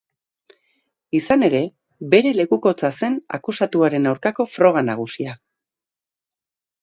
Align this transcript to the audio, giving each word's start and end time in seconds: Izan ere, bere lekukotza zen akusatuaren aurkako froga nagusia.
Izan 1.17 1.47
ere, 1.47 1.59
bere 2.13 2.31
lekukotza 2.37 2.91
zen 3.01 3.19
akusatuaren 3.39 4.13
aurkako 4.13 4.47
froga 4.57 4.83
nagusia. 4.87 5.35